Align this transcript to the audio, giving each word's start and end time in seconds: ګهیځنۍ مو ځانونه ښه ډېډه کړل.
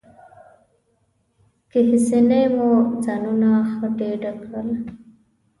ګهیځنۍ 1.71 2.43
مو 2.55 2.69
ځانونه 3.03 3.49
ښه 3.71 3.87
ډېډه 3.97 4.31
کړل. 4.41 4.69